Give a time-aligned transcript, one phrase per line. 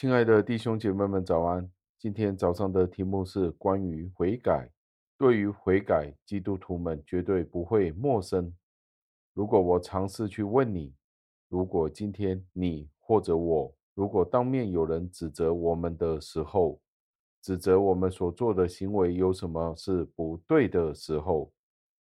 [0.00, 1.70] 亲爱的弟兄姐妹们，早安！
[1.98, 4.70] 今天早上的题目是关于悔改。
[5.18, 8.50] 对于悔改，基督徒们绝对不会陌生。
[9.34, 10.94] 如果我尝试去问你，
[11.50, 16.80] 如果今天你或者我，如果当面有人指责我们的时候，
[17.42, 21.52] 指责我们所做的行为有什么是不对的时候，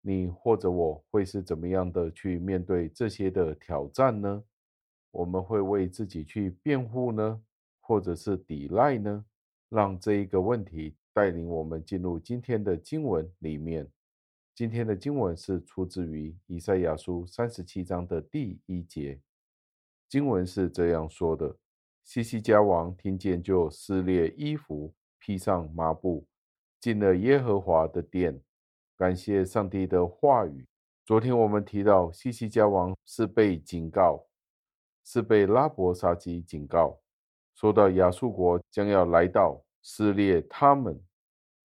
[0.00, 4.44] 你或者我会是怎么样的去面对这些的挑战呢？
[5.10, 7.42] 我们会为自己去辩护呢？
[7.82, 9.24] 或者是抵赖呢？
[9.68, 13.90] 让这一个问题带领我们进入今天的经文里面。
[14.54, 19.20] 今天的经文是出自于以赛亚书三十七章的第一节。
[20.08, 21.56] 经文是这样说的：
[22.04, 26.26] 西西家王听见，就撕裂衣服，披上麻布，
[26.78, 28.38] 进了耶和华的殿，
[28.96, 30.66] 感谢上帝的话语。
[31.06, 34.26] 昨天我们提到，西西家王是被警告，
[35.02, 37.00] 是被拉伯沙基警告。
[37.54, 41.00] 说到亚述国将要来到撕裂他们，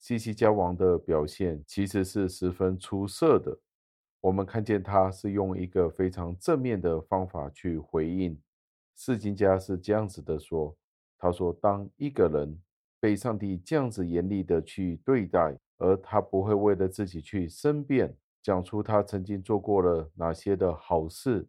[0.00, 3.56] 希西家王的表现其实是十分出色的。
[4.20, 8.40] 我们看见他是用一个非常正面的方法去回应。
[8.96, 10.74] 四经家是这样子的说
[11.18, 12.58] ：“他说，当一个人
[12.98, 21.46] 被上帝这样子严厉的去对待，而他不会为了自己去申辩，讲出他曾经做过了哪些的好事，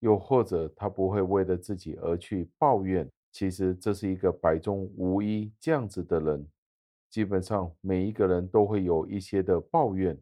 [0.00, 6.48] 又或者他不会为了自己而去抱怨。”其实这是一个百中无一这样子的人，
[7.10, 10.18] 基本上每一个人都会有一些的抱怨，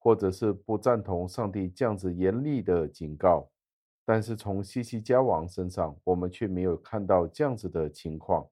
[0.00, 3.48] 或者是不赞同上帝这样子严厉的警告。
[4.04, 8.44] 但是从西西家王身上，我们却没有看到这样子的情况。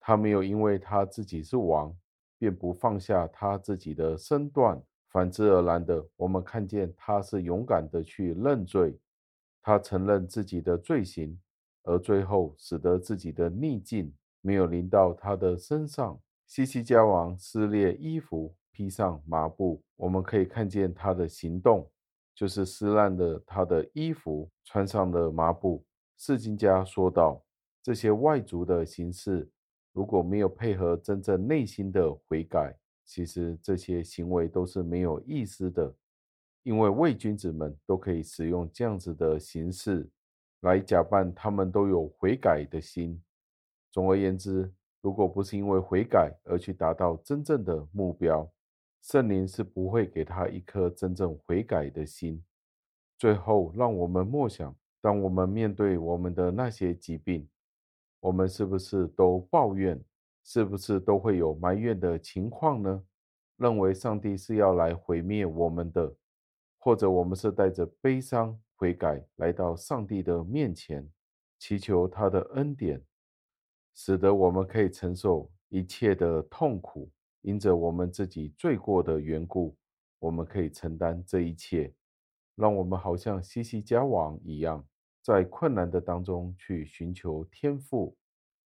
[0.00, 1.96] 他没有因为他自己是王，
[2.36, 4.78] 便不放下他自己的身段，
[5.08, 8.94] 反之而然的，我们看见他是勇敢的去认罪，
[9.62, 11.40] 他承认自己的罪行。
[11.86, 16.20] 而最后，使得自己的逆境没有临到他的身上。
[16.44, 21.88] 西西家王撕裂衣服，披上麻布，我们可以看见他的行动，
[22.34, 25.84] 就是撕烂了他的衣服，穿上了麻布。
[26.16, 27.44] 释经家说道：
[27.80, 29.48] 这些外族的形式，
[29.92, 35.94] 如果没有配合真正内心的悔改，其实这些行为都是没有意思的，
[36.64, 40.10] 因为伪君子们都可以使用这样子的形式。
[40.60, 43.22] 来假扮他们都有悔改的心。
[43.92, 48.50] 总而言之，如果不是因为悔改而去达到真正的目标，
[49.02, 52.42] 圣灵是不会给他一颗真正悔改的心。
[53.18, 57.48] 最后，让我们默想：当我们面对我们的那些疾病，
[58.20, 60.02] 我们是不是都抱怨？
[60.44, 63.02] 是不是都会有埋怨的情况呢？
[63.56, 66.14] 认为上帝是要来毁灭我们的，
[66.78, 68.60] 或者我们是带着悲伤？
[68.76, 71.10] 悔改，来到上帝的面前，
[71.58, 73.02] 祈求他的恩典，
[73.94, 77.10] 使得我们可以承受一切的痛苦。
[77.42, 79.76] 因着我们自己罪过的缘故，
[80.18, 81.94] 我们可以承担这一切。
[82.56, 84.84] 让我们好像希西家王一样，
[85.22, 88.16] 在困难的当中去寻求天赋，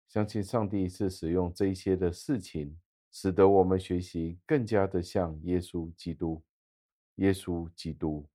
[0.07, 2.78] 相信上帝是使用这一些的事情，
[3.12, 6.44] 使得我们学习更加的像耶稣基督。
[7.16, 8.28] 耶稣基督。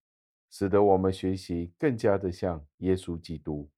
[0.52, 3.70] 使得我们学习更加的像耶稣基督。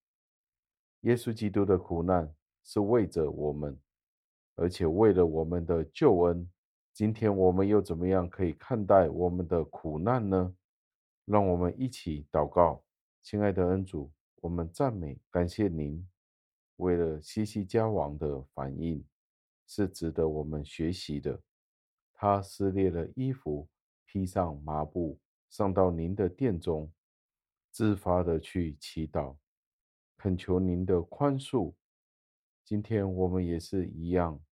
[1.03, 3.79] 耶稣基督的苦难是为着我们，
[4.57, 6.51] 而且为了我们的救恩。
[6.93, 10.53] 今天我们又怎么样可以看待我们的苦难呢？
[11.25, 12.83] 让我们一起祷告，
[13.23, 16.05] 亲爱的恩主，我们赞美感谢您，
[16.79, 19.05] 为了西西家王的反应
[19.69, 21.41] 是值得我们学习的。
[22.13, 23.69] 他撕裂了衣服，
[24.05, 25.21] 披上麻布。
[25.54, 26.92] 上到您的殿中，
[27.71, 29.36] 自发的去祈祷，
[30.16, 31.72] 恳求您的宽恕。
[32.65, 34.42] 今天我们也是一样，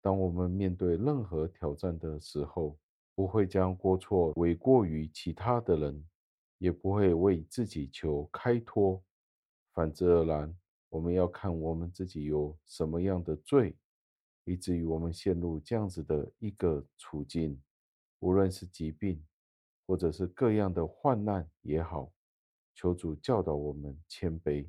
[0.00, 2.78] 当我们面对任何挑战的时候，
[3.16, 6.06] 不会将过错诿过于其他的人，
[6.58, 9.02] 也不会为自己求开脱。
[9.72, 10.56] 反之而然，
[10.90, 13.76] 我们要看我们自己有什么样的罪，
[14.44, 17.60] 以至于我们陷入这样子的一个处境，
[18.20, 19.20] 无论是疾病。
[19.86, 22.12] 或者是各样的患难也好，
[22.74, 24.68] 求主教导我们谦卑，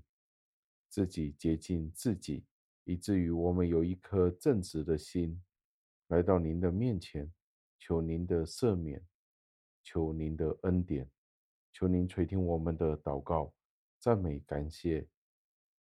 [0.89, 2.45] 自己洁净自己，
[2.83, 5.41] 以至于我们有一颗正直的心，
[6.07, 7.31] 来到您的面前，
[7.79, 9.05] 求您的赦免，
[9.83, 11.09] 求您的恩典，
[11.71, 13.53] 求您垂听我们的祷告，
[13.99, 15.07] 赞美感谢，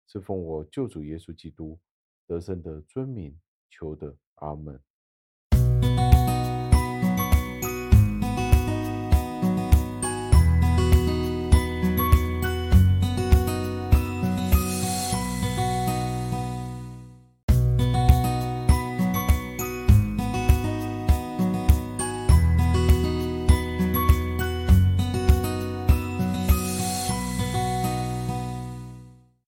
[0.07, 1.79] 是奉我救主耶稣基督
[2.27, 3.41] 得胜的尊名
[3.71, 4.90] 求的，阿门。